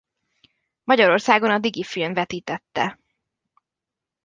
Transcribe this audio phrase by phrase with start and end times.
[0.83, 2.99] Magyarországon a Digi Film vetítette.